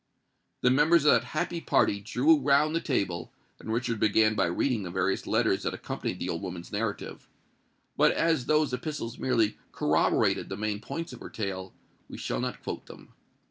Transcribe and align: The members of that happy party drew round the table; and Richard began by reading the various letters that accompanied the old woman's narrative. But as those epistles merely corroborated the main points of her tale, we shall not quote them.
The 0.61 0.71
members 0.71 1.05
of 1.05 1.11
that 1.11 1.23
happy 1.25 1.61
party 1.61 1.99
drew 1.99 2.39
round 2.39 2.75
the 2.75 2.81
table; 2.81 3.31
and 3.59 3.71
Richard 3.71 3.99
began 3.99 4.33
by 4.33 4.47
reading 4.47 4.81
the 4.81 4.89
various 4.89 5.27
letters 5.27 5.61
that 5.61 5.75
accompanied 5.75 6.17
the 6.17 6.27
old 6.27 6.41
woman's 6.41 6.71
narrative. 6.71 7.27
But 7.97 8.11
as 8.13 8.47
those 8.47 8.73
epistles 8.73 9.19
merely 9.19 9.59
corroborated 9.71 10.49
the 10.49 10.57
main 10.57 10.79
points 10.79 11.13
of 11.13 11.19
her 11.19 11.29
tale, 11.29 11.75
we 12.09 12.17
shall 12.17 12.39
not 12.39 12.63
quote 12.63 12.87
them. 12.87 13.13